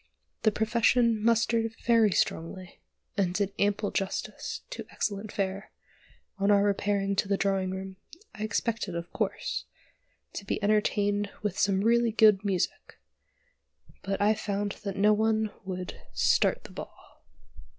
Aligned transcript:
The 0.41 0.51
profession 0.51 1.23
mustered 1.23 1.75
very 1.85 2.09
strongly, 2.09 2.79
and 3.15 3.35
did 3.35 3.53
ample 3.59 3.91
justice 3.91 4.61
to 4.71 4.83
excellent 4.89 5.31
fare; 5.31 5.69
on 6.39 6.49
our 6.49 6.63
repairing 6.63 7.15
to 7.17 7.27
the 7.27 7.37
drawing 7.37 7.69
room, 7.69 7.97
I 8.33 8.41
expected, 8.41 8.95
of 8.95 9.13
course, 9.13 9.65
to 10.33 10.43
be 10.43 10.57
entertained 10.63 11.29
with 11.43 11.59
some 11.59 11.81
really 11.81 12.11
good 12.11 12.43
music, 12.43 12.97
but 14.01 14.19
I 14.19 14.33
found 14.33 14.71
that 14.83 14.97
no 14.97 15.13
one 15.13 15.51
would 15.65 16.01
"start 16.13 16.63
the 16.63 16.71
ball." 16.71 17.21